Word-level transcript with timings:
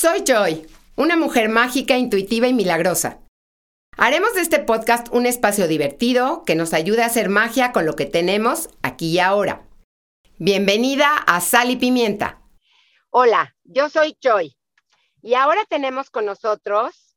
Soy 0.00 0.22
Joy, 0.24 0.64
una 0.94 1.16
mujer 1.16 1.48
mágica, 1.48 1.96
intuitiva 1.96 2.46
y 2.46 2.54
milagrosa. 2.54 3.18
Haremos 3.96 4.32
de 4.34 4.42
este 4.42 4.60
podcast 4.60 5.08
un 5.10 5.26
espacio 5.26 5.66
divertido 5.66 6.44
que 6.44 6.54
nos 6.54 6.72
ayude 6.72 7.02
a 7.02 7.06
hacer 7.06 7.28
magia 7.28 7.72
con 7.72 7.84
lo 7.84 7.96
que 7.96 8.06
tenemos 8.06 8.68
aquí 8.80 9.10
y 9.10 9.18
ahora. 9.18 9.66
Bienvenida 10.36 11.16
a 11.16 11.40
Sal 11.40 11.72
y 11.72 11.76
Pimienta. 11.78 12.40
Hola, 13.10 13.56
yo 13.64 13.88
soy 13.88 14.16
Joy 14.22 14.56
y 15.20 15.34
ahora 15.34 15.64
tenemos 15.68 16.10
con 16.10 16.26
nosotros 16.26 17.16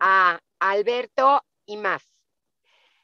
a 0.00 0.40
Alberto 0.58 1.44
Imaz. 1.66 2.02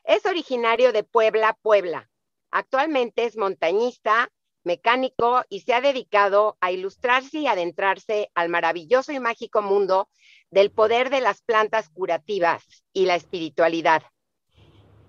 Es 0.04 0.24
originario 0.24 0.90
de 0.90 1.04
Puebla, 1.04 1.54
Puebla. 1.60 2.10
Actualmente 2.50 3.26
es 3.26 3.36
montañista, 3.36 4.30
mecánico 4.68 5.42
y 5.48 5.60
se 5.60 5.72
ha 5.72 5.80
dedicado 5.80 6.58
a 6.60 6.70
ilustrarse 6.70 7.38
y 7.38 7.46
adentrarse 7.46 8.30
al 8.34 8.50
maravilloso 8.50 9.12
y 9.12 9.18
mágico 9.18 9.62
mundo 9.62 10.10
del 10.50 10.70
poder 10.70 11.08
de 11.08 11.22
las 11.22 11.40
plantas 11.40 11.88
curativas 11.88 12.62
y 12.92 13.06
la 13.06 13.14
espiritualidad. 13.14 14.02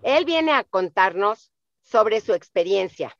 Él 0.01 0.23
viene 0.23 0.53
a 0.53 0.63
contarnos 0.63 1.51
sobre 1.81 2.21
su 2.21 2.33
experiencia. 2.33 3.17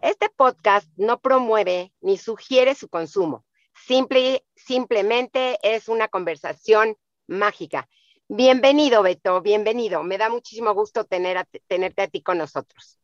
Este 0.00 0.30
podcast 0.30 0.88
no 0.96 1.20
promueve 1.20 1.92
ni 2.00 2.18
sugiere 2.18 2.76
su 2.76 2.88
consumo. 2.88 3.44
Simple, 3.74 4.44
simplemente 4.54 5.58
es 5.62 5.88
una 5.88 6.06
conversación 6.06 6.96
mágica. 7.26 7.88
Bienvenido, 8.28 9.02
Beto, 9.02 9.42
bienvenido. 9.42 10.04
Me 10.04 10.18
da 10.18 10.28
muchísimo 10.28 10.72
gusto 10.72 11.04
tener 11.04 11.44
tenerte 11.66 12.02
a 12.02 12.08
ti 12.08 12.22
con 12.22 12.38
nosotros. 12.38 13.01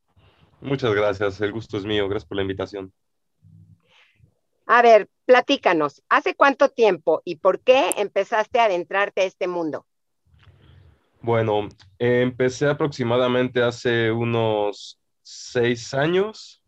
Muchas 0.60 0.94
gracias, 0.94 1.40
el 1.40 1.52
gusto 1.52 1.78
es 1.78 1.84
mío, 1.84 2.08
gracias 2.08 2.28
por 2.28 2.36
la 2.36 2.42
invitación. 2.42 2.92
A 4.66 4.82
ver, 4.82 5.08
platícanos, 5.24 6.02
¿hace 6.08 6.34
cuánto 6.34 6.68
tiempo 6.68 7.22
y 7.24 7.36
por 7.36 7.60
qué 7.60 7.90
empezaste 7.96 8.58
a 8.60 8.64
adentrarte 8.64 9.22
a 9.22 9.24
este 9.24 9.48
mundo? 9.48 9.86
Bueno, 11.20 11.68
empecé 11.98 12.68
aproximadamente 12.68 13.62
hace 13.62 14.12
unos 14.12 15.00
seis 15.22 15.94
años. 15.94 16.62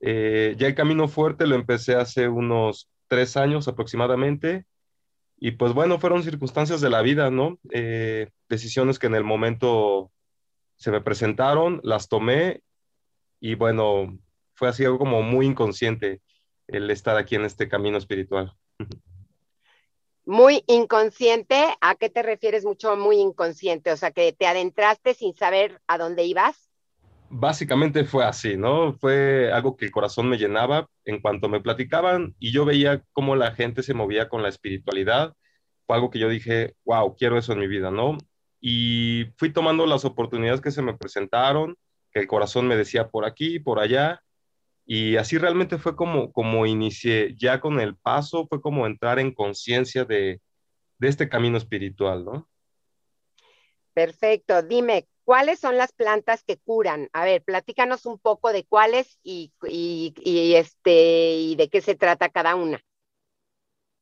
Eh, 0.00 0.54
ya 0.58 0.68
el 0.68 0.74
camino 0.74 1.08
fuerte 1.08 1.46
lo 1.46 1.54
empecé 1.54 1.94
hace 1.94 2.28
unos 2.28 2.88
tres 3.08 3.36
años 3.36 3.68
aproximadamente. 3.68 4.64
Y 5.36 5.52
pues 5.52 5.72
bueno, 5.72 5.98
fueron 5.98 6.22
circunstancias 6.22 6.80
de 6.80 6.90
la 6.90 7.02
vida, 7.02 7.30
¿no? 7.30 7.58
Eh, 7.70 8.30
decisiones 8.48 8.98
que 8.98 9.08
en 9.08 9.14
el 9.14 9.24
momento 9.24 10.10
se 10.76 10.90
me 10.90 11.00
presentaron, 11.00 11.80
las 11.82 12.08
tomé 12.08 12.62
y 13.44 13.56
bueno, 13.56 14.18
fue 14.54 14.68
así 14.70 14.86
algo 14.86 14.98
como 14.98 15.20
muy 15.20 15.44
inconsciente 15.44 16.22
el 16.66 16.90
estar 16.90 17.18
aquí 17.18 17.34
en 17.34 17.44
este 17.44 17.68
camino 17.68 17.98
espiritual. 17.98 18.54
Muy 20.24 20.64
inconsciente, 20.66 21.62
¿a 21.82 21.94
qué 21.94 22.08
te 22.08 22.22
refieres 22.22 22.64
mucho 22.64 22.96
muy 22.96 23.18
inconsciente? 23.18 23.92
O 23.92 23.98
sea, 23.98 24.12
que 24.12 24.32
te 24.32 24.46
adentraste 24.46 25.12
sin 25.12 25.34
saber 25.34 25.82
a 25.86 25.98
dónde 25.98 26.24
ibas. 26.24 26.70
Básicamente 27.28 28.04
fue 28.04 28.24
así, 28.24 28.56
¿no? 28.56 28.94
Fue 28.94 29.52
algo 29.52 29.76
que 29.76 29.84
el 29.84 29.90
corazón 29.90 30.26
me 30.26 30.38
llenaba 30.38 30.88
en 31.04 31.20
cuanto 31.20 31.50
me 31.50 31.60
platicaban 31.60 32.34
y 32.38 32.50
yo 32.50 32.64
veía 32.64 33.04
cómo 33.12 33.36
la 33.36 33.52
gente 33.52 33.82
se 33.82 33.92
movía 33.92 34.30
con 34.30 34.42
la 34.42 34.48
espiritualidad. 34.48 35.34
Fue 35.86 35.96
algo 35.96 36.08
que 36.08 36.18
yo 36.18 36.30
dije, 36.30 36.76
wow, 36.86 37.14
quiero 37.14 37.36
eso 37.36 37.52
en 37.52 37.58
mi 37.58 37.66
vida, 37.66 37.90
¿no? 37.90 38.16
Y 38.58 39.26
fui 39.36 39.52
tomando 39.52 39.84
las 39.84 40.06
oportunidades 40.06 40.62
que 40.62 40.70
se 40.70 40.80
me 40.80 40.96
presentaron 40.96 41.76
el 42.14 42.26
corazón 42.26 42.66
me 42.66 42.76
decía 42.76 43.08
por 43.08 43.24
aquí, 43.24 43.58
por 43.58 43.80
allá, 43.80 44.22
y 44.86 45.16
así 45.16 45.38
realmente 45.38 45.78
fue 45.78 45.96
como, 45.96 46.32
como 46.32 46.66
inicié, 46.66 47.34
ya 47.36 47.60
con 47.60 47.80
el 47.80 47.96
paso 47.96 48.46
fue 48.46 48.60
como 48.60 48.86
entrar 48.86 49.18
en 49.18 49.32
conciencia 49.32 50.04
de, 50.04 50.40
de 50.98 51.08
este 51.08 51.28
camino 51.28 51.56
espiritual, 51.56 52.24
¿no? 52.24 52.48
Perfecto, 53.94 54.62
dime, 54.62 55.06
¿cuáles 55.24 55.58
son 55.58 55.78
las 55.78 55.92
plantas 55.92 56.44
que 56.44 56.58
curan? 56.58 57.08
A 57.12 57.24
ver, 57.24 57.42
platícanos 57.42 58.06
un 58.06 58.18
poco 58.18 58.52
de 58.52 58.64
cuáles 58.64 59.18
y, 59.22 59.52
y, 59.68 60.14
y, 60.18 60.54
este, 60.54 61.36
y 61.36 61.56
de 61.56 61.68
qué 61.68 61.80
se 61.80 61.94
trata 61.94 62.28
cada 62.28 62.54
una. 62.54 62.80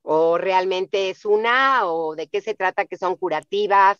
¿O 0.02 0.36
realmente 0.36 1.10
es 1.10 1.24
una? 1.24 1.86
¿O 1.86 2.16
de 2.16 2.26
qué 2.26 2.40
se 2.40 2.54
trata 2.54 2.86
que 2.86 2.96
son 2.96 3.16
curativas 3.16 3.98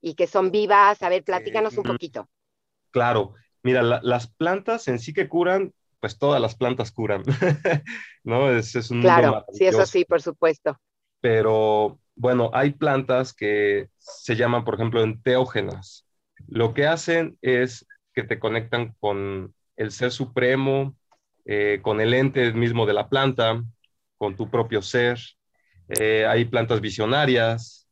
y 0.00 0.14
que 0.14 0.26
son 0.26 0.50
vivas? 0.50 1.02
A 1.02 1.08
ver, 1.08 1.22
platícanos 1.22 1.76
un 1.78 1.84
poquito. 1.84 2.28
Claro, 2.94 3.34
mira, 3.64 3.82
las 3.82 4.28
plantas 4.28 4.86
en 4.86 5.00
sí 5.00 5.12
que 5.12 5.28
curan, 5.28 5.74
pues 5.98 6.16
todas 6.16 6.40
las 6.40 6.54
plantas 6.54 6.92
curan, 6.92 7.24
¿no? 8.22 8.48
Es, 8.50 8.76
es 8.76 8.92
un 8.92 9.00
claro, 9.00 9.44
sí, 9.52 9.64
eso 9.64 9.84
sí, 9.84 10.04
por 10.04 10.22
supuesto. 10.22 10.78
Pero 11.20 11.98
bueno, 12.14 12.50
hay 12.54 12.70
plantas 12.70 13.34
que 13.34 13.88
se 13.98 14.36
llaman, 14.36 14.64
por 14.64 14.76
ejemplo, 14.76 15.02
enteógenas. 15.02 16.06
Lo 16.46 16.72
que 16.72 16.86
hacen 16.86 17.36
es 17.42 17.84
que 18.12 18.22
te 18.22 18.38
conectan 18.38 18.94
con 19.00 19.52
el 19.74 19.90
ser 19.90 20.12
supremo, 20.12 20.94
eh, 21.46 21.80
con 21.82 22.00
el 22.00 22.14
ente 22.14 22.52
mismo 22.52 22.86
de 22.86 22.92
la 22.92 23.08
planta, 23.08 23.60
con 24.18 24.36
tu 24.36 24.48
propio 24.48 24.82
ser. 24.82 25.18
Eh, 25.88 26.26
hay 26.26 26.44
plantas 26.44 26.80
visionarias, 26.80 27.88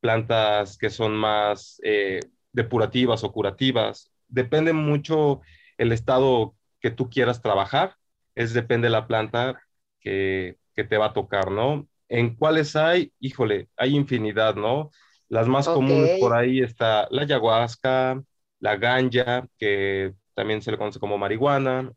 plantas 0.00 0.78
que 0.78 0.88
son 0.88 1.14
más 1.14 1.78
eh, 1.84 2.20
depurativas 2.52 3.22
o 3.22 3.32
curativas 3.32 4.10
depende 4.28 4.72
mucho 4.72 5.40
el 5.78 5.92
estado 5.92 6.54
que 6.80 6.90
tú 6.90 7.10
quieras 7.10 7.42
trabajar, 7.42 7.96
es 8.34 8.52
depende 8.52 8.86
de 8.86 8.92
la 8.92 9.06
planta 9.06 9.60
que, 10.00 10.58
te 10.74 10.98
va 10.98 11.06
a 11.06 11.12
tocar, 11.14 11.50
¿no? 11.50 11.88
¿En 12.08 12.36
cuáles 12.36 12.76
hay? 12.76 13.12
Híjole, 13.18 13.68
hay 13.78 13.96
infinidad, 13.96 14.54
¿no? 14.54 14.90
Las 15.28 15.48
más 15.48 15.66
comunes 15.66 16.20
por 16.20 16.34
ahí 16.34 16.60
está 16.60 17.08
la 17.10 17.22
ayahuasca, 17.22 18.22
la 18.60 18.76
ganja, 18.76 19.48
que 19.58 20.12
también 20.34 20.60
se 20.60 20.70
le 20.70 20.76
conoce 20.76 21.00
como 21.00 21.16
marihuana, 21.16 21.90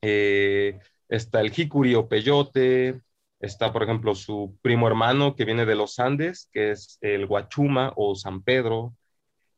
eh, 0.00 0.78
está 1.08 1.40
el 1.42 1.50
jicuri 1.50 1.94
o 1.94 2.08
peyote, 2.08 3.00
está, 3.40 3.72
por 3.72 3.82
ejemplo, 3.82 4.14
su 4.14 4.58
primo 4.62 4.88
hermano 4.88 5.36
que 5.36 5.44
viene 5.44 5.66
de 5.66 5.74
los 5.74 5.98
Andes, 5.98 6.48
que 6.52 6.70
es 6.72 6.98
el 7.02 7.26
guachuma 7.26 7.92
o 7.96 8.14
San 8.14 8.42
Pedro, 8.42 8.96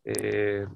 eh, 0.04 0.66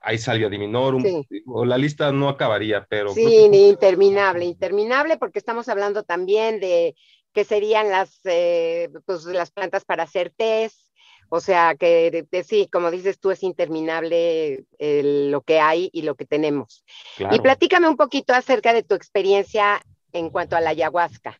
ahí 0.00 0.18
salió 0.18 0.48
Diminorum, 0.50 1.02
o 1.46 1.64
la 1.64 1.78
lista 1.78 2.12
no 2.12 2.28
acabaría, 2.28 2.86
pero... 2.88 3.12
Sí, 3.12 3.48
interminable, 3.52 4.44
interminable, 4.44 5.16
porque 5.16 5.38
estamos 5.38 5.68
hablando 5.68 6.02
también 6.02 6.60
de 6.60 6.94
que 7.32 7.44
serían 7.44 7.90
las, 7.90 8.20
eh, 8.24 8.88
pues, 9.06 9.24
las 9.24 9.50
plantas 9.50 9.84
para 9.84 10.04
hacer 10.04 10.32
test, 10.36 10.88
o 11.30 11.40
sea 11.40 11.74
que 11.74 12.26
sí, 12.46 12.68
como 12.72 12.90
dices 12.90 13.18
tú, 13.20 13.30
es 13.30 13.42
interminable 13.42 14.64
lo 14.78 15.42
que 15.42 15.60
hay 15.60 15.90
y 15.92 16.02
lo 16.02 16.14
que 16.14 16.24
tenemos. 16.24 16.84
Y 17.30 17.40
platícame 17.40 17.88
un 17.88 17.96
poquito 17.96 18.32
acerca 18.32 18.72
de 18.72 18.82
tu 18.82 18.94
experiencia 18.94 19.80
en 20.12 20.30
cuanto 20.30 20.56
a 20.56 20.60
la 20.60 20.70
ayahuasca 20.70 21.38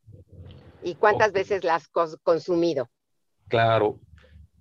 y 0.82 0.94
cuántas 0.94 1.32
veces 1.32 1.64
la 1.64 1.76
has 1.76 1.88
consumido. 2.22 2.90
Claro, 3.48 3.98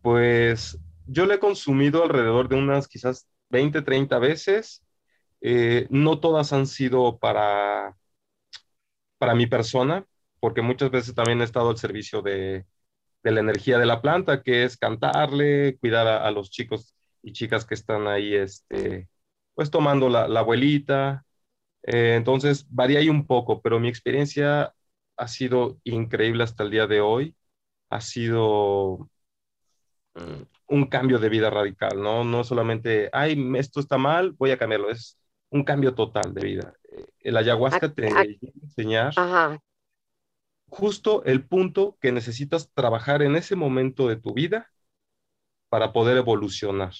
pues 0.01 0.79
yo 1.07 1.25
la 1.25 1.35
he 1.35 1.39
consumido 1.39 2.03
alrededor 2.03 2.47
de 2.47 2.55
unas 2.55 2.87
quizás 2.87 3.27
20, 3.49 3.81
30 3.81 4.19
veces. 4.19 4.83
Eh, 5.41 5.87
no 5.89 6.19
todas 6.19 6.53
han 6.53 6.67
sido 6.67 7.19
para, 7.19 7.95
para 9.17 9.35
mi 9.35 9.47
persona, 9.47 10.05
porque 10.39 10.61
muchas 10.61 10.91
veces 10.91 11.15
también 11.15 11.41
he 11.41 11.43
estado 11.43 11.69
al 11.69 11.77
servicio 11.77 12.21
de, 12.21 12.65
de 13.23 13.31
la 13.31 13.41
energía 13.41 13.77
de 13.79 13.85
la 13.85 14.01
planta, 14.01 14.43
que 14.43 14.63
es 14.63 14.77
cantarle, 14.77 15.77
cuidar 15.79 16.07
a, 16.07 16.31
los 16.31 16.49
chicos 16.49 16.95
y 17.23 17.33
chicas 17.33 17.65
que 17.65 17.75
están 17.75 18.07
ahí, 18.07 18.35
este, 18.35 19.09
pues 19.55 19.71
tomando 19.71 20.09
la, 20.09 20.27
la 20.27 20.41
abuelita. 20.41 21.25
Eh, 21.83 22.15
entonces, 22.15 22.67
varía 22.69 22.99
ahí 22.99 23.09
un 23.09 23.27
poco, 23.27 23.61
pero 23.61 23.79
mi 23.79 23.89
experiencia 23.89 24.73
ha 25.17 25.27
sido 25.27 25.79
increíble 25.83 26.43
hasta 26.43 26.63
el 26.63 26.71
día 26.71 26.87
de 26.87 27.01
hoy. 27.01 27.35
Ha 27.89 28.01
sido 28.01 29.09
mm, 30.15 30.43
un 30.67 30.85
cambio 30.87 31.19
de 31.19 31.29
vida 31.29 31.49
radical, 31.49 32.01
¿no? 32.01 32.23
No 32.23 32.43
solamente, 32.43 33.09
ay, 33.13 33.37
esto 33.57 33.79
está 33.79 33.97
mal, 33.97 34.31
voy 34.33 34.51
a 34.51 34.57
cambiarlo, 34.57 34.89
es 34.91 35.17
un 35.49 35.63
cambio 35.63 35.95
total 35.95 36.33
de 36.33 36.41
vida. 36.43 36.73
El 37.19 37.37
ayahuasca 37.37 37.93
te 37.93 38.03
va 38.03 38.21
a 38.21 38.25
enseñar 38.63 39.13
justo 40.69 41.23
el 41.25 41.45
punto 41.45 41.97
que 42.01 42.11
necesitas 42.13 42.71
trabajar 42.73 43.21
en 43.21 43.35
ese 43.35 43.55
momento 43.57 44.07
de 44.07 44.15
tu 44.17 44.33
vida 44.33 44.71
para 45.69 45.93
poder 45.93 46.17
evolucionar. 46.17 46.93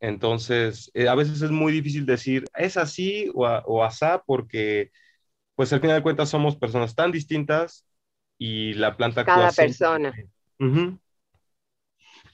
Entonces, 0.00 0.90
eh, 0.94 1.08
a 1.08 1.14
veces 1.14 1.42
es 1.42 1.50
muy 1.50 1.72
difícil 1.72 2.06
decir, 2.06 2.44
es 2.56 2.76
así 2.76 3.30
o, 3.34 3.44
o 3.46 3.84
asá, 3.84 4.22
porque 4.26 4.90
pues 5.56 5.72
al 5.72 5.80
final 5.80 5.96
de 5.98 6.02
cuentas 6.04 6.30
somos 6.30 6.56
personas 6.56 6.94
tan 6.94 7.12
distintas 7.12 7.86
y 8.38 8.74
la 8.74 8.96
planta... 8.96 9.24
Cada 9.26 9.52
persona. 9.52 10.14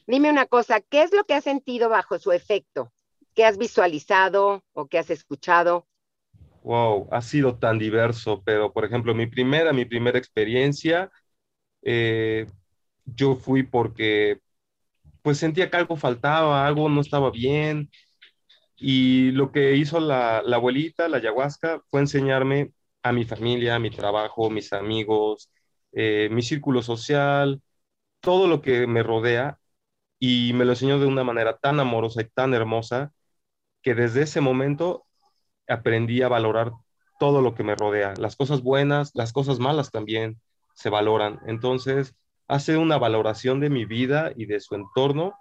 Dime 0.06 0.30
una 0.30 0.46
cosa, 0.46 0.80
¿qué 0.80 1.02
es 1.02 1.12
lo 1.12 1.24
que 1.24 1.34
has 1.34 1.44
sentido 1.44 1.88
bajo 1.88 2.18
su 2.18 2.32
efecto? 2.32 2.92
¿Qué 3.34 3.44
has 3.44 3.58
visualizado 3.58 4.62
o 4.72 4.86
qué 4.86 4.98
has 4.98 5.10
escuchado? 5.10 5.86
Wow, 6.62 7.08
ha 7.10 7.22
sido 7.22 7.56
tan 7.58 7.78
diverso, 7.78 8.42
pero 8.44 8.72
por 8.72 8.84
ejemplo, 8.84 9.14
mi 9.14 9.26
primera, 9.26 9.72
mi 9.72 9.84
primera 9.84 10.18
experiencia 10.18 11.10
eh, 11.82 12.46
yo 13.04 13.36
fui 13.36 13.62
porque 13.62 14.40
pues 15.22 15.38
sentía 15.38 15.70
que 15.70 15.76
algo 15.76 15.96
faltaba, 15.96 16.66
algo 16.66 16.88
no 16.88 17.00
estaba 17.00 17.30
bien. 17.30 17.90
Y 18.76 19.32
lo 19.32 19.52
que 19.52 19.76
hizo 19.76 20.00
la, 20.00 20.38
abuelita, 20.38 21.08
la 21.08 21.18
ayahuasca, 21.18 21.82
fue 21.88 22.00
enseñarme 22.00 22.72
a 23.02 23.12
mi 23.12 23.24
familia, 23.24 23.76
a 23.76 23.78
mi 23.78 23.90
trabajo, 23.90 24.50
mis 24.50 24.72
amigos, 24.72 25.50
eh, 25.92 26.28
mi 26.30 26.42
círculo 26.42 26.82
social, 26.82 27.62
todo 28.20 28.48
lo 28.48 28.62
que 28.62 28.86
me 28.86 29.02
rodea. 29.02 29.58
Y 30.18 30.52
me 30.54 30.64
lo 30.64 30.72
enseñó 30.72 30.98
de 30.98 31.06
una 31.06 31.24
manera 31.24 31.56
tan 31.56 31.80
amorosa 31.80 32.22
y 32.22 32.28
tan 32.28 32.54
hermosa 32.54 33.12
que 33.82 33.94
desde 33.94 34.22
ese 34.22 34.40
momento 34.40 35.06
aprendí 35.68 36.22
a 36.22 36.28
valorar 36.28 36.72
todo 37.18 37.42
lo 37.42 37.54
que 37.54 37.62
me 37.62 37.74
rodea. 37.74 38.14
Las 38.18 38.36
cosas 38.36 38.62
buenas, 38.62 39.12
las 39.14 39.32
cosas 39.32 39.58
malas 39.58 39.90
también 39.90 40.40
se 40.74 40.90
valoran. 40.90 41.40
Entonces, 41.46 42.14
hace 42.48 42.76
una 42.76 42.98
valoración 42.98 43.60
de 43.60 43.70
mi 43.70 43.84
vida 43.84 44.32
y 44.36 44.46
de 44.46 44.60
su 44.60 44.74
entorno, 44.74 45.34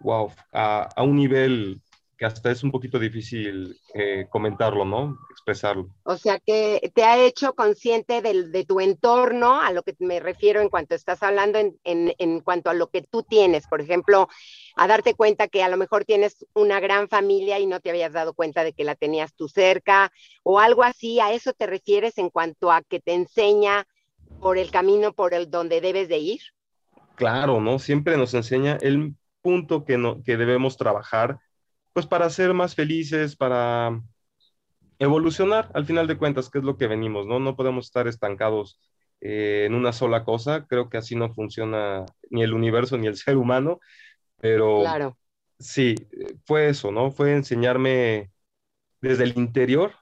wow, 0.00 0.32
a, 0.52 0.88
un 1.02 1.16
nivel 1.16 1.82
que 2.16 2.24
hasta 2.24 2.50
es 2.50 2.62
un 2.62 2.70
poquito 2.70 2.98
difícil 2.98 3.78
eh, 3.92 4.26
comentarlo, 4.30 4.84
¿no? 4.84 5.18
Expresarlo. 5.30 5.88
O 6.04 6.16
sea, 6.16 6.38
que 6.38 6.90
te 6.94 7.04
ha 7.04 7.22
hecho 7.22 7.54
consciente 7.54 8.22
de 8.22 8.64
tu 8.64 8.80
entorno, 8.80 9.60
a 9.60 9.70
lo 9.72 9.82
que 9.82 9.94
me 9.98 10.18
refiero 10.18 10.60
en 10.60 10.70
cuanto 10.70 10.94
estás 10.94 11.22
hablando, 11.22 11.58
en, 11.58 11.76
en, 11.84 12.40
cuanto 12.40 12.70
a 12.70 12.74
lo 12.74 12.88
que 12.88 13.02
tú 13.02 13.22
tienes. 13.22 13.66
Por 13.66 13.80
ejemplo, 13.80 14.28
a 14.76 14.86
darte 14.86 15.14
cuenta 15.14 15.48
que 15.48 15.62
a 15.62 15.68
lo 15.68 15.76
mejor 15.76 16.04
tienes 16.04 16.46
una 16.54 16.80
gran 16.80 17.08
familia 17.08 17.58
y 17.58 17.66
no 17.66 17.80
te 17.80 17.90
habías 17.90 18.12
dado 18.12 18.32
cuenta 18.32 18.64
de 18.64 18.72
que 18.72 18.84
la 18.84 18.94
tenías 18.94 19.34
tú 19.34 19.48
cerca, 19.48 20.10
o 20.42 20.58
algo 20.58 20.84
así. 20.84 21.20
¿A 21.20 21.32
eso 21.32 21.52
te 21.52 21.66
refieres 21.66 22.16
en 22.16 22.30
cuanto 22.30 22.72
a 22.72 22.82
que 22.82 23.00
te 23.00 23.12
enseña 23.12 23.86
por 24.40 24.56
el 24.56 24.70
camino 24.70 25.12
por 25.12 25.34
el 25.34 25.50
donde 25.50 25.82
debes 25.82 26.08
de 26.08 26.18
ir? 26.18 26.40
Claro, 27.14 27.60
¿no? 27.60 27.78
Siempre 27.78 28.16
nos 28.16 28.32
enseña 28.34 28.78
el 28.80 29.14
punto 29.42 29.84
que, 29.84 29.96
no, 29.96 30.22
que 30.22 30.36
debemos 30.36 30.76
trabajar, 30.76 31.38
pues 31.96 32.04
para 32.06 32.28
ser 32.28 32.52
más 32.52 32.74
felices, 32.74 33.36
para 33.36 34.02
evolucionar, 34.98 35.70
al 35.72 35.86
final 35.86 36.06
de 36.06 36.18
cuentas, 36.18 36.50
que 36.50 36.58
es 36.58 36.64
lo 36.64 36.76
que 36.76 36.88
venimos, 36.88 37.26
¿no? 37.26 37.40
No 37.40 37.56
podemos 37.56 37.86
estar 37.86 38.06
estancados 38.06 38.78
eh, 39.22 39.64
en 39.64 39.74
una 39.74 39.94
sola 39.94 40.22
cosa, 40.22 40.66
creo 40.66 40.90
que 40.90 40.98
así 40.98 41.16
no 41.16 41.32
funciona 41.32 42.04
ni 42.28 42.42
el 42.42 42.52
universo 42.52 42.98
ni 42.98 43.06
el 43.06 43.16
ser 43.16 43.38
humano, 43.38 43.80
pero 44.36 44.80
claro. 44.80 45.18
sí, 45.58 45.94
fue 46.44 46.68
eso, 46.68 46.92
¿no? 46.92 47.10
Fue 47.10 47.32
enseñarme 47.32 48.30
desde 49.00 49.24
el 49.24 49.32
interior 49.38 49.92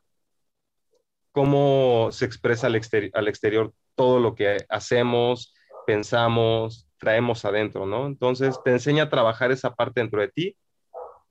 cómo 1.30 2.08
se 2.10 2.24
expresa 2.24 2.66
al, 2.66 2.80
al 3.12 3.28
exterior 3.28 3.72
todo 3.94 4.18
lo 4.18 4.34
que 4.34 4.56
hacemos, 4.68 5.54
pensamos, 5.86 6.88
traemos 6.98 7.44
adentro, 7.44 7.86
¿no? 7.86 8.08
Entonces 8.08 8.58
te 8.64 8.72
enseña 8.72 9.04
a 9.04 9.10
trabajar 9.10 9.52
esa 9.52 9.76
parte 9.76 10.00
dentro 10.00 10.20
de 10.20 10.28
ti 10.30 10.56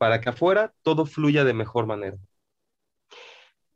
para 0.04 0.20
que 0.20 0.28
afuera 0.28 0.74
todo 0.82 1.06
fluya 1.06 1.46
de 1.46 1.54
mejor 1.54 1.86
manera. 1.86 2.18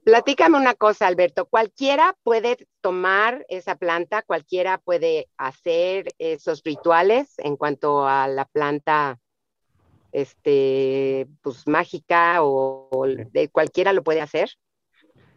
Platícame 0.03 0.57
una 0.57 0.73
cosa, 0.73 1.07
Alberto. 1.07 1.45
Cualquiera 1.45 2.17
puede 2.21 2.67
tomar 2.81 3.45
esa 3.47 3.75
planta, 3.77 4.23
cualquiera 4.23 4.77
puede 4.77 5.29
hacer 5.37 6.09
esos 6.17 6.63
rituales 6.65 7.35
en 7.37 7.55
cuanto 7.55 8.05
a 8.05 8.27
la 8.27 8.43
planta, 8.43 9.19
este, 10.11 11.27
pues 11.41 11.65
mágica 11.65 12.43
o 12.43 13.05
de 13.31 13.47
cualquiera 13.47 13.93
lo 13.93 14.03
puede 14.03 14.19
hacer. 14.19 14.49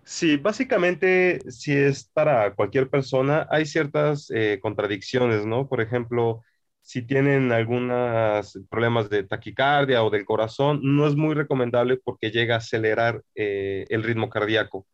Sí, 0.03 0.39
básicamente, 0.39 1.39
si 1.53 1.73
es 1.73 2.03
para 2.03 2.53
cualquier 2.57 2.91
persona, 2.91 3.47
hay 3.49 3.65
ciertas 3.65 4.29
eh, 4.35 4.59
contradicciones, 4.61 5.47
¿no? 5.47 5.69
Por 5.69 5.81
ejemplo, 5.81 6.43
si 6.83 7.03
tienen 7.03 7.53
algunos 7.53 8.59
problemas 8.71 9.11
de 9.11 9.25
taquicardia 9.25 10.03
o 10.05 10.11
del 10.11 10.25
corazón, 10.25 10.81
no 10.83 11.07
es 11.07 11.17
muy 11.17 11.35
recomendable 11.35 11.99
porque 11.99 12.31
llega 12.31 12.55
a 12.57 12.59
acelerar 12.59 13.23
eh, 13.35 13.85
el 13.91 14.03
ritmo 14.03 14.31
cardíaco, 14.31 14.87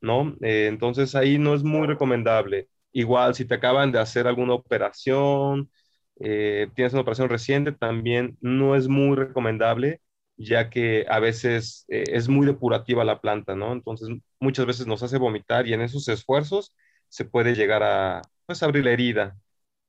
¿no? 0.00 0.36
Eh, 0.42 0.66
entonces 0.68 1.14
ahí 1.14 1.38
no 1.38 1.54
es 1.54 1.62
muy 1.64 1.86
recomendable. 1.86 2.68
Igual, 2.92 3.34
si 3.34 3.44
te 3.46 3.54
acaban 3.54 3.92
de 3.92 4.00
hacer 4.00 4.26
alguna 4.26 4.54
operación, 4.54 5.70
tienes 6.16 6.92
una 6.92 7.02
operación 7.02 7.28
reciente, 7.28 7.72
también 7.72 8.36
no 8.40 8.74
es 8.76 8.88
muy 8.88 9.16
recomendable 9.16 10.00
ya 10.38 10.70
que 10.70 11.04
a 11.08 11.18
veces 11.20 11.84
eh, 11.88 12.04
es 12.12 12.28
muy 12.28 12.46
depurativa 12.46 13.04
la 13.04 13.20
planta, 13.20 13.54
¿no? 13.56 13.72
Entonces 13.72 14.08
muchas 14.40 14.66
veces 14.66 14.86
nos 14.86 15.02
hace 15.02 15.18
vomitar 15.18 15.66
y 15.66 15.74
en 15.74 15.82
esos 15.82 16.08
esfuerzos 16.08 16.74
se 17.08 17.24
puede 17.24 17.54
llegar 17.54 17.82
a 17.82 18.22
pues, 18.46 18.62
abrir 18.62 18.84
la 18.84 18.92
herida. 18.92 19.36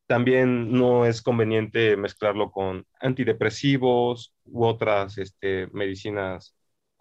También 0.09 0.71
no 0.71 1.05
es 1.05 1.21
conveniente 1.21 1.95
mezclarlo 1.95 2.49
con 2.49 2.87
antidepresivos 2.99 4.33
u 4.43 4.65
otras 4.65 5.19
este, 5.19 5.67
medicinas 5.67 6.55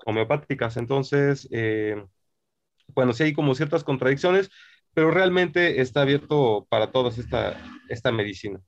homeopáticas. 0.05 0.77
Entonces, 0.77 1.49
eh, 1.51 2.05
bueno, 2.89 3.15
sí 3.15 3.23
hay 3.23 3.33
como 3.33 3.55
ciertas 3.55 3.83
contradicciones, 3.83 4.51
pero 4.93 5.11
realmente 5.11 5.81
está 5.81 6.03
abierto 6.03 6.67
para 6.69 6.93
todas 6.93 7.17
esta, 7.17 7.59
esta 7.89 8.13
medicina. 8.13 8.61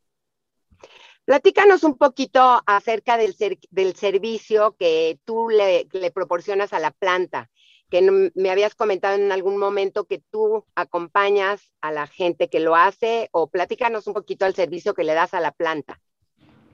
Platícanos 1.26 1.84
un 1.84 1.98
poquito 1.98 2.62
acerca 2.64 3.19
del, 3.19 3.37
del 3.70 3.94
servicio 3.94 4.75
que 4.78 5.19
tú 5.26 5.50
le, 5.50 5.87
proporcionas 6.12 6.72
a 6.72 6.78
la 6.78 6.92
planta, 6.92 7.50
que 7.90 8.31
me 8.34 8.50
habías 8.50 8.75
comentado 8.75 9.16
en 9.16 9.32
algún 9.32 9.56
momento 9.58 10.06
que 10.06 10.22
tú 10.31 10.64
acompañas 10.75 11.72
a 11.81 11.92
la 11.92 12.06
gente 12.06 12.48
que 12.48 12.60
lo 12.60 12.76
hace, 12.76 13.28
o 13.32 13.50
platícanos 13.50 14.06
un 14.06 14.14
poquito 14.14 14.44
al 14.44 14.54
servicio 14.54 14.94
que 14.94 15.04
le 15.04 15.14
das 15.14 15.34
a 15.34 15.40
la 15.40 15.52
planta. 15.52 16.00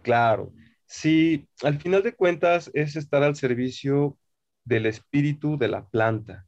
Claro, 0.03 0.53
sí, 0.87 1.49
al 1.63 1.81
final 1.81 2.03
de 2.03 2.15
cuentas 2.15 2.71
es 2.75 2.97
estar 2.97 3.23
al 3.23 3.37
servicio 3.37 4.17
del 4.65 4.87
espíritu 4.87 5.59
de 5.59 5.69
la 5.69 5.89
planta, 5.89 6.47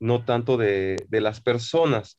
no 0.00 0.24
tanto 0.24 0.56
de, 0.56 0.96
de 1.08 1.20
las 1.20 1.40
personas, 1.40 2.18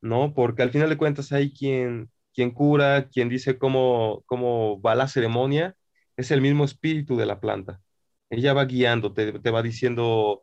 ¿no? 0.00 0.34
Porque 0.34 0.62
al 0.62 0.70
final 0.70 0.90
de 0.90 0.98
cuentas 0.98 1.32
hay 1.32 1.52
quien 1.52 2.10
quien 2.36 2.50
cura, 2.50 3.08
quien 3.08 3.30
dice 3.30 3.58
cómo, 3.58 4.22
cómo 4.26 4.80
va 4.82 4.94
la 4.94 5.08
ceremonia, 5.08 5.74
es 6.16 6.30
el 6.30 6.42
mismo 6.42 6.64
espíritu 6.66 7.16
de 7.16 7.24
la 7.26 7.40
planta. 7.40 7.80
Ella 8.28 8.52
va 8.52 8.66
guiando, 8.66 9.14
te, 9.14 9.32
va 9.50 9.62
diciendo 9.62 10.42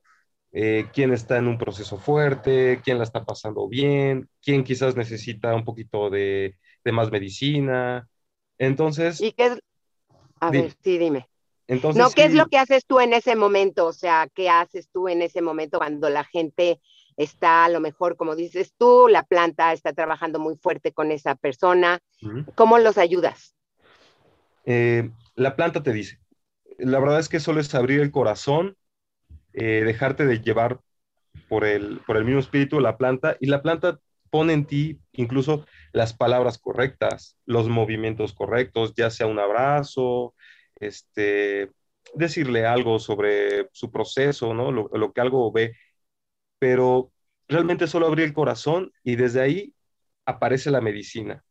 eh, 0.54 0.86
quién 0.94 1.12
está 1.12 1.38
en 1.38 1.48
un 1.48 1.58
proceso 1.58 1.98
fuerte, 1.98 2.80
quién 2.84 2.98
la 2.98 3.04
está 3.04 3.26
pasando 3.26 3.68
bien, 3.68 4.30
quién 4.42 4.64
quizás 4.64 4.96
necesita 4.96 5.54
un 5.54 5.66
poquito 5.66 6.10
de, 6.10 6.56
más 6.86 7.12
medicina. 7.12 8.08
Entonces... 8.58 9.20
¿Y 9.20 9.34
qué 9.34 9.48
es? 9.48 9.60
A 10.40 10.52
ver, 10.52 10.74
sí, 10.84 10.98
dime. 10.98 11.28
Entonces, 11.68 12.02
no, 12.02 12.10
¿qué 12.12 12.26
es 12.26 12.34
lo 12.34 12.48
que 12.48 12.58
haces 12.58 12.86
tú 12.86 13.00
en 13.00 13.14
ese 13.14 13.36
momento? 13.36 13.88
O 13.88 13.94
sea, 13.94 14.28
¿qué 14.34 14.50
haces 14.50 14.90
tú 14.92 15.08
en 15.08 15.22
ese 15.22 15.42
momento 15.42 15.78
cuando 15.78 16.10
la 16.10 16.24
gente 16.26 16.80
está 17.18 17.66
a 17.66 17.70
lo 17.70 17.80
mejor, 17.80 18.16
como 18.18 18.36
dices 18.36 18.74
tú, 18.78 19.08
la 19.08 19.24
planta 19.24 19.74
está 19.74 19.94
trabajando 19.94 20.40
muy 20.40 20.56
fuerte 20.56 20.92
con 20.92 21.12
esa 21.12 21.36
persona. 21.36 22.00
¿Cómo 22.56 22.78
los 22.78 22.98
ayudas? 22.98 23.56
Eh, 24.66 25.10
la 25.36 25.56
planta 25.56 25.84
te 25.84 25.94
dice, 25.94 26.20
la 26.78 27.00
verdad 27.00 27.20
es 27.20 27.30
que 27.30 27.40
solo 27.40 27.60
es 27.60 27.74
abrir 27.76 28.00
el 28.00 28.12
corazón, 28.12 28.78
eh, 29.54 29.84
dejarte 29.86 30.26
de 30.26 30.42
llevar 30.42 30.80
por 31.50 31.66
el, 31.66 32.00
por 32.06 32.18
el 32.18 32.26
mismo 32.26 32.40
espíritu 32.40 32.80
la 32.80 32.98
planta 32.98 33.38
y 33.40 33.48
la 33.48 33.62
planta 33.62 34.00
pone 34.30 34.54
en 34.54 34.66
ti 34.66 35.00
incluso 35.12 35.66
las 35.92 36.14
palabras 36.14 36.58
correctas, 36.58 37.38
los 37.46 37.70
movimientos 37.70 38.34
correctos, 38.34 38.94
ya 38.96 39.10
sea 39.10 39.28
un 39.28 39.40
abrazo, 39.40 40.34
este, 40.80 41.70
decirle 42.16 42.66
algo 42.66 43.00
sobre 43.00 43.70
su 43.74 43.92
proceso, 43.92 44.54
¿no? 44.54 44.72
Lo, 44.72 45.14
que 45.14 45.22
algo 45.22 45.52
ve 45.52 45.76
pero 46.60 47.12
realmente 47.48 47.88
solo 47.88 48.08
abrí 48.08 48.24
el 48.24 48.34
corazón 48.34 48.92
y 49.04 49.16
desde 49.18 49.42
ahí 49.42 49.76
aparece 50.26 50.72
la 50.72 50.82
medicina. 50.82 51.44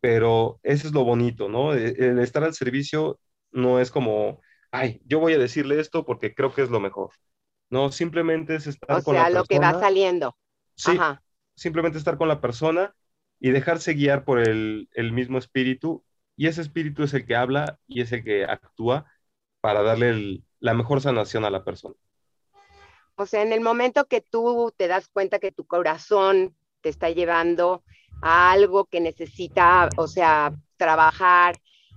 Pero 0.00 0.60
eso 0.62 0.88
es 0.88 0.92
lo 0.94 1.04
bonito, 1.04 1.48
¿no? 1.48 1.74
E, 1.74 1.94
el 1.98 2.18
estar 2.18 2.44
al 2.44 2.54
servicio 2.54 3.20
no 3.52 3.80
es 3.80 3.90
como, 3.90 4.40
ay, 4.74 5.00
yo 5.06 5.20
voy 5.20 5.34
a 5.34 5.38
decirle 5.38 5.78
esto 5.78 6.04
porque 6.04 6.34
creo 6.34 6.52
que 6.52 6.62
es 6.62 6.68
lo 6.68 6.80
mejor. 6.80 7.10
No, 7.70 7.92
simplemente 7.92 8.56
es 8.56 8.66
estar 8.66 9.04
con 9.04 9.14
la 9.14 9.22
persona. 9.22 9.40
lo 9.40 9.44
que 9.44 9.58
va 9.60 9.78
saliendo. 9.78 10.36
Sí, 10.74 10.98
simplemente 11.54 11.96
estar 11.96 12.18
con 12.18 12.26
la 12.26 12.40
persona 12.40 12.94
y 13.38 13.50
dejarse 13.50 13.94
guiar 13.94 14.24
por 14.24 14.40
el, 14.40 14.88
el 14.92 15.12
mismo 15.12 15.38
espíritu. 15.38 16.04
Y 16.36 16.48
ese 16.48 16.60
espíritu 16.60 17.04
es 17.04 17.14
el 17.14 17.24
que 17.24 17.36
habla 17.36 17.78
y 17.86 18.00
es 18.00 18.10
el 18.10 18.24
que 18.24 18.44
actúa 18.44 19.06
para 19.60 19.82
darle 19.82 20.42
la 20.58 20.74
mejor 20.74 21.00
sanación 21.00 21.44
a 21.44 21.50
la 21.50 21.62
persona. 21.62 21.94
O 23.14 23.26
sea, 23.26 23.42
en 23.42 23.52
el 23.52 23.60
momento 23.60 24.06
que 24.06 24.20
tú 24.20 24.74
te 24.76 24.88
das 24.88 25.06
cuenta 25.06 25.38
que 25.38 25.52
tu 25.52 25.64
corazón 25.66 26.56
te 26.80 26.88
está 26.88 27.10
llevando 27.10 27.84
a 28.22 28.50
algo 28.50 28.86
que 28.86 29.00
necesita, 29.00 29.88
o 29.96 30.08
sea, 30.08 30.52
trabajar 30.76 31.54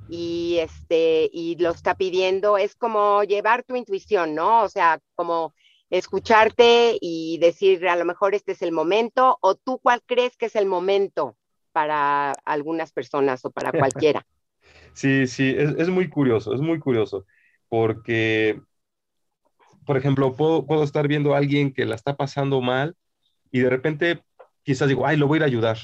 y 0.10 0.58
este 0.60 1.30
y 1.32 1.56
lo 1.58 1.72
está 1.72 1.96
pidiendo, 1.96 2.58
es 2.58 2.76
como 2.76 3.24
llevar 3.24 3.64
tu 3.64 3.76
intuición, 3.76 4.36
¿no? 4.36 4.64
O 4.64 4.70
sea, 4.70 5.00
como 5.16 5.54
escucharte 5.90 6.98
y 7.00 7.38
decir 7.40 7.88
a 7.88 7.96
lo 7.96 8.06
mejor 8.06 8.36
este 8.36 8.52
es 8.52 8.62
el 8.62 8.72
momento 8.72 9.38
o 9.42 9.56
tú 9.56 9.80
cuál 9.80 10.02
crees 10.06 10.36
que 10.36 10.48
es 10.48 10.56
el 10.56 10.66
momento 10.66 11.38
para 11.72 12.32
algunas 12.44 12.92
personas 12.92 13.44
o 13.46 13.52
para 13.52 13.72
cualquiera. 13.72 14.26
Sí, 14.94 15.28
sí, 15.28 15.56
es, 15.56 15.90
muy 15.90 16.10
curioso, 16.10 16.54
es 16.54 16.60
muy 16.60 16.80
curioso, 16.80 17.26
porque, 17.70 18.60
por 19.86 19.96
ejemplo, 19.96 20.34
puedo, 20.36 20.66
puedo 20.66 20.84
estar 20.84 21.08
viendo 21.08 21.36
a 21.36 21.38
alguien 21.38 21.72
que 21.72 21.86
la 21.86 21.96
está 21.96 22.18
pasando 22.18 22.62
mal 22.62 22.96
y 23.52 23.60
de 23.60 23.70
repente 23.70 24.24
quizás 24.64 24.88
digo, 24.88 25.06
ay, 25.06 25.18
lo 25.18 25.28
voy 25.28 25.38
a 25.38 25.40
ir 25.40 25.44
a 25.44 25.46
ayudar 25.46 25.78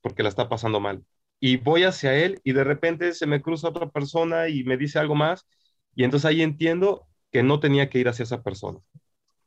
porque 0.00 0.22
la 0.22 0.28
está 0.28 0.48
pasando 0.48 0.80
mal. 0.80 1.04
Y 1.40 1.56
voy 1.58 1.84
hacia 1.84 2.14
él 2.14 2.40
y 2.44 2.52
de 2.52 2.64
repente 2.64 3.12
se 3.12 3.26
me 3.26 3.42
cruza 3.42 3.68
otra 3.68 3.90
persona 3.90 4.48
y 4.48 4.64
me 4.64 4.76
dice 4.76 4.98
algo 4.98 5.14
más 5.14 5.46
y 5.94 6.04
entonces 6.04 6.26
ahí 6.26 6.42
entiendo 6.42 7.06
que 7.30 7.42
no 7.42 7.60
tenía 7.60 7.88
que 7.90 7.98
ir 7.98 8.08
hacia 8.08 8.24
esa 8.24 8.42
persona, 8.42 8.80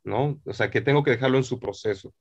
¿no? 0.04 0.40
O 0.46 0.54
sea, 0.54 0.72
que 0.72 0.82
tengo 0.82 1.04
que 1.04 1.12
dejarlo 1.12 1.38
en 1.38 1.44
su 1.44 1.60
proceso. 1.60 2.14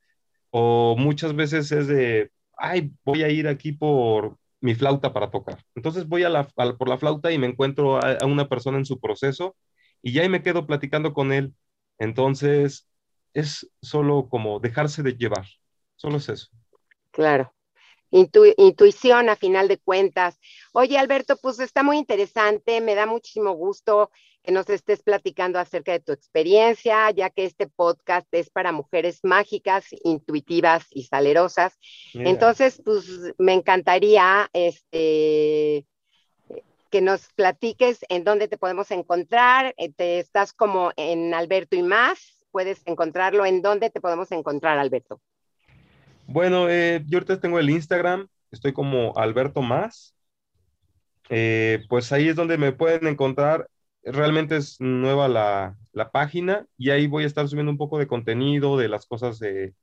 O 0.51 0.97
muchas 0.99 1.35
veces 1.35 1.73
es 1.73 1.87
de, 1.89 2.31
ay, 2.57 2.93
voy 3.05 3.23
a 3.23 3.29
ir 3.29 3.49
aquí 3.49 3.73
por 3.73 4.39
mi 4.61 4.75
flauta 4.75 5.13
para 5.13 5.31
tocar. 5.31 5.65
Entonces 5.75 6.09
voy 6.09 6.25
a 6.25 6.29
la, 6.29 6.45
por 6.49 6.89
la 6.89 6.99
flauta 6.99 7.33
y 7.33 7.39
me 7.39 7.47
encuentro 7.47 7.99
a, 7.99 8.25
una 8.27 8.49
persona 8.49 8.79
en 8.79 8.87
su 8.87 9.01
proceso 9.01 9.57
y 10.03 10.13
ya 10.13 10.23
ahí 10.23 10.29
me 10.29 10.43
quedo 10.43 10.67
platicando 10.67 11.13
con 11.13 11.33
él. 11.33 11.55
Entonces 11.99 12.89
es 13.35 13.71
solo 13.83 14.29
como 14.29 14.61
dejarse 14.61 15.03
de 15.03 15.13
llevar, 15.17 15.47
solo 15.97 16.17
es 16.19 16.29
eso. 16.29 16.49
Claro. 17.11 17.53
Intuición 18.11 19.29
a 19.29 19.37
final 19.37 19.69
de 19.69 19.79
cuentas. 19.79 20.39
Oye, 20.73 20.99
Alberto, 20.99 21.37
pues 21.37 21.59
está 21.61 21.83
muy 21.83 21.99
interesante, 21.99 22.81
me 22.81 22.95
da 22.95 23.07
muchísimo 23.07 23.53
gusto 23.53 24.11
que 24.43 24.53
nos 24.53 24.69
estés 24.71 25.03
platicando 25.03 25.59
acerca 25.59 25.93
de 25.93 26.01
tu 26.01 26.13
experiencia, 26.13 27.11
ya 27.11 27.31
que 27.31 27.45
este 27.45 27.67
podcast 27.67 28.29
es 28.33 28.49
para 28.49 28.71
mujeres 28.71 29.19
mágicas, 29.25 29.87
intuitivas 30.05 30.87
y 30.91 31.03
salerosas. 31.03 31.77
Entonces, 32.15 32.81
pues 32.85 33.07
me 33.39 33.55
encantaría 33.55 34.49
este, 34.53 35.85
que 36.91 37.01
nos 37.01 37.33
platiques 37.35 38.05
en 38.09 38.23
dónde 38.23 38.47
te 38.47 38.57
podemos 38.57 38.91
encontrar. 38.93 39.75
Eh, 39.77 39.93
te 39.93 40.21
estás 40.21 40.53
como 40.53 40.93
en 40.97 41.35
Alberto 41.35 41.75
y 41.75 41.83
más. 41.83 42.39
Puedes 42.53 42.83
encontrarlo 42.87 43.45
en 43.45 43.63
dónde 43.63 43.91
te 43.91 44.01
podemos 44.01 44.31
encontrar, 44.31 44.79
Alberto. 44.79 45.21
Bueno, 46.37 46.69
eh, 46.69 47.03
yo 47.07 47.17
ahorita 47.17 47.41
tengo 47.41 47.59
el 47.59 47.71
Instagram, 47.71 48.29
estoy 48.51 48.75
como 48.75 49.17
Alberto 49.17 49.63
Más. 49.63 50.15
Eh, 51.31 51.83
pues 51.89 52.13
ahí 52.13 52.29
es 52.29 52.37
donde 52.37 52.59
me 52.59 52.73
pueden 52.73 53.07
encontrar 53.07 53.71
realmente 54.05 54.57
es 54.57 54.79
nueva 54.79 55.29
la, 55.29 55.79
página 56.13 56.67
y 56.77 56.91
ahí 56.91 57.07
voy 57.07 57.25
a 57.25 57.27
estar 57.27 57.49
subiendo 57.49 57.73
un 57.73 57.79
poco 57.79 57.99
de 57.99 58.07
contenido 58.07 58.77
de 58.77 58.89
las 58.91 59.07
cosas 59.07 59.39
de, 59.39 59.75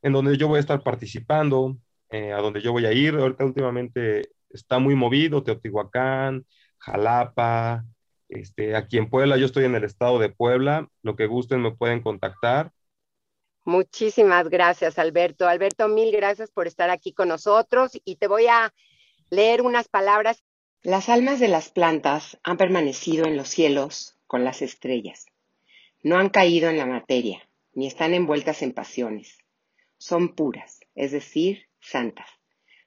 en 0.00 0.14
donde 0.14 0.38
yo 0.38 0.48
voy 0.48 0.56
a 0.56 0.60
estar 0.60 0.82
participando, 0.82 1.76
eh, 2.08 2.32
a 2.32 2.38
donde 2.38 2.62
yo 2.62 2.72
voy 2.72 2.86
a 2.86 2.92
ir. 2.92 3.16
Ahorita 3.16 3.44
últimamente 3.44 4.30
está 4.48 4.78
muy 4.78 4.94
movido, 4.94 5.42
Teotihuacán, 5.42 6.46
Jalapa, 6.78 7.84
este, 8.30 8.74
aquí 8.74 8.96
en 8.96 9.10
Puebla, 9.10 9.36
yo 9.36 9.44
estoy 9.44 9.66
en 9.66 9.74
el 9.74 9.84
estado 9.84 10.18
de 10.18 10.30
Puebla, 10.30 10.88
lo 11.02 11.14
que 11.14 11.26
gusten 11.26 11.60
me 11.60 11.72
pueden 11.72 12.00
contactar. 12.00 12.72
Muchísimas 13.64 14.48
gracias, 14.48 14.98
Alberto. 14.98 15.46
Alberto, 15.46 15.88
mil 15.88 16.10
gracias 16.12 16.50
por 16.50 16.66
estar 16.66 16.90
aquí 16.90 17.12
con 17.12 17.28
nosotros 17.28 17.92
y 18.04 18.16
te 18.16 18.26
voy 18.26 18.46
a 18.46 18.72
leer 19.30 19.62
unas 19.62 19.88
palabras 19.88 20.42
las 20.82 21.10
almas 21.10 21.38
de 21.40 21.48
las 21.48 21.68
plantas 21.68 22.38
han 22.42 22.56
permanecido 22.56 23.26
en 23.26 23.36
los 23.36 23.50
cielos 23.50 24.18
con 24.26 24.44
las 24.44 24.62
estrellas. 24.62 25.26
No 26.02 26.16
han 26.16 26.30
caído 26.30 26.70
en 26.70 26.78
la 26.78 26.86
materia, 26.86 27.46
ni 27.74 27.86
están 27.86 28.14
envueltas 28.14 28.62
en 28.62 28.72
pasiones. 28.72 29.36
Son 29.98 30.34
puras, 30.34 30.80
es 30.94 31.12
decir, 31.12 31.68
santas, 31.80 32.30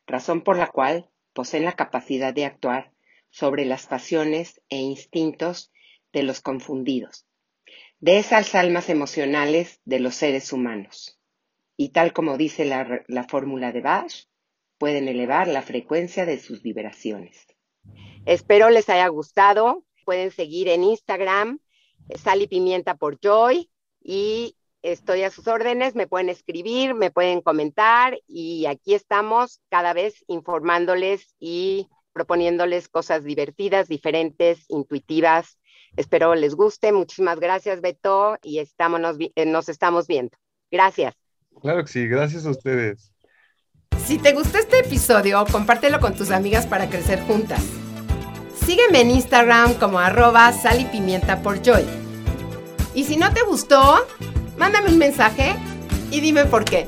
razón 0.08 0.42
por 0.42 0.58
la 0.58 0.72
cual 0.72 1.12
poseen 1.34 1.66
la 1.66 1.74
capacidad 1.74 2.34
de 2.34 2.46
actuar 2.46 2.94
sobre 3.30 3.64
las 3.64 3.86
pasiones 3.86 4.60
e 4.70 4.78
instintos 4.78 5.72
de 6.14 6.24
los 6.24 6.42
confundidos, 6.42 7.28
de 8.04 8.18
esas 8.18 8.54
almas 8.54 8.90
emocionales 8.90 9.80
de 9.86 10.02
los 10.02 10.16
seres 10.16 10.52
humanos. 10.52 11.18
Y 11.78 11.94
tal 11.94 12.12
como 12.12 12.36
dice 12.36 12.66
la, 12.66 13.02
la 13.08 13.24
fórmula 13.24 13.72
de 13.72 13.80
Bach, 13.80 14.14
pueden 14.78 15.08
elevar 15.08 15.48
la 15.48 15.62
frecuencia 15.62 16.26
de 16.26 16.38
sus 16.38 16.62
vibraciones. 16.62 17.48
Espero 18.26 18.70
les 18.70 18.90
haya 18.90 19.08
gustado. 19.08 19.86
Pueden 20.04 20.32
seguir 20.32 20.68
en 20.68 20.84
Instagram, 20.84 21.60
eh, 22.10 22.18
Sal 22.18 22.42
y 22.42 22.48
Pimienta 22.48 22.96
por 22.96 23.22
Joy, 23.22 23.72
y 24.02 24.58
estoy 24.82 25.24
a 25.24 25.30
sus 25.30 25.48
órdenes. 25.48 25.96
Me 25.96 26.06
pueden 26.06 26.28
escribir, 26.28 26.96
me 26.96 27.10
pueden 27.10 27.40
comentar, 27.40 28.20
y 28.28 28.66
aquí 28.66 28.96
estamos 28.96 29.62
cada 29.70 29.94
vez 29.94 30.26
informándoles 30.28 31.36
y 31.40 31.88
proponiéndoles 32.12 32.90
cosas 32.90 33.24
divertidas, 33.24 33.88
diferentes, 33.88 34.66
intuitivas. 34.68 35.58
Espero 35.96 36.36
les 36.36 36.56
guste. 36.56 36.92
Muchísimas 36.92 37.40
gracias, 37.40 37.82
Beto, 37.82 38.38
y 38.42 38.60
estamos, 38.60 39.02
eh, 39.36 39.46
nos 39.46 39.70
estamos 39.70 40.08
viendo. 40.08 40.38
Gracias. 40.72 41.14
Claro 41.62 41.84
que 41.84 41.92
sí, 41.92 42.08
gracias 42.08 42.46
a 42.46 42.50
ustedes. 42.50 43.14
Si 44.06 44.18
te 44.18 44.34
gustó 44.34 44.58
este 44.58 44.80
episodio, 44.80 45.46
compártelo 45.52 46.00
con 46.00 46.16
tus 46.16 46.32
amigas 46.32 46.66
para 46.66 46.90
crecer 46.90 47.22
juntas. 47.22 47.64
Sígueme 48.66 49.02
en 49.02 49.12
Instagram 49.12 49.76
como 49.76 50.00
arroba 50.00 50.52
sal 50.52 50.82
y 50.82 50.86
pimienta 50.86 51.42
por 51.42 51.62
joy. 51.62 51.86
Y 52.94 53.04
si 53.06 53.18
no 53.18 53.34
te 53.34 53.42
gustó, 53.44 54.06
mándame 54.58 54.90
un 54.90 54.98
mensaje 54.98 55.56
y 56.12 56.22
dime 56.22 56.46
por 56.46 56.66
qué. 56.66 56.88